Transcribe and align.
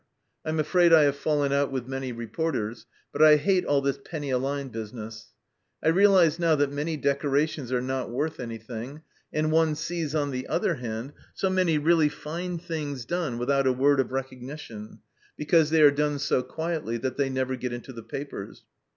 I'm 0.43 0.59
afraid 0.59 0.91
I 0.91 1.03
have 1.03 1.15
fallen 1.15 1.51
out 1.53 1.71
with 1.71 1.85
many 1.87 2.11
reporters, 2.11 2.87
but 3.13 3.21
I 3.21 3.35
hate 3.35 3.65
all 3.65 3.81
this 3.81 3.99
penny 4.03 4.31
a 4.31 4.39
line 4.39 4.71
busi 4.71 4.93
ness. 4.93 5.27
I 5.83 5.89
realize 5.89 6.39
now 6.39 6.55
that 6.55 6.71
many 6.71 6.97
decorations 6.97 7.71
are 7.71 7.83
not 7.83 8.09
worth 8.09 8.39
anything, 8.39 9.03
and 9.31 9.51
one 9.51 9.75
sees, 9.75 10.15
on 10.15 10.31
the 10.31 10.47
other 10.47 10.73
hand, 10.73 11.13
so 11.35 11.51
many 11.51 11.77
really 11.77 12.09
fine 12.09 12.57
things 12.57 13.05
done 13.05 13.37
without 13.37 13.67
a 13.67 13.73
word 13.73 13.99
of 13.99 14.11
recognition, 14.11 15.01
because 15.37 15.69
they 15.69 15.83
are 15.83 15.91
done 15.91 16.17
so 16.17 16.41
quietly 16.41 16.97
that 16.97 17.15
they 17.17 17.29
never 17.29 17.55
get 17.55 17.71
into 17.71 17.93
the 17.93 18.01
papers. 18.01 18.63